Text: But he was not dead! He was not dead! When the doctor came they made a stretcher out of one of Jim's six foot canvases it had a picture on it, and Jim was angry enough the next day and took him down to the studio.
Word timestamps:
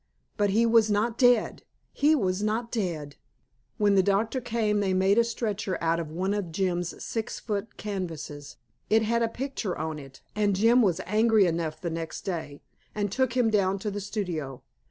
But 0.35 0.49
he 0.49 0.65
was 0.65 0.89
not 0.89 1.15
dead! 1.19 1.61
He 1.93 2.15
was 2.15 2.41
not 2.41 2.71
dead! 2.71 3.17
When 3.77 3.93
the 3.93 4.01
doctor 4.01 4.41
came 4.41 4.79
they 4.79 4.95
made 4.95 5.19
a 5.19 5.23
stretcher 5.23 5.77
out 5.79 5.99
of 5.99 6.09
one 6.09 6.33
of 6.33 6.51
Jim's 6.51 7.03
six 7.03 7.39
foot 7.39 7.77
canvases 7.77 8.55
it 8.89 9.03
had 9.03 9.21
a 9.21 9.27
picture 9.27 9.77
on 9.77 9.99
it, 9.99 10.21
and 10.35 10.55
Jim 10.55 10.81
was 10.81 11.01
angry 11.05 11.45
enough 11.45 11.79
the 11.79 11.91
next 11.91 12.21
day 12.21 12.63
and 12.95 13.11
took 13.11 13.33
him 13.37 13.51
down 13.51 13.77
to 13.77 13.91
the 13.91 14.01
studio. 14.01 14.63